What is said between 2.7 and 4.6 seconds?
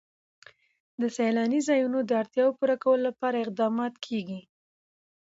کولو لپاره اقدامات کېږي.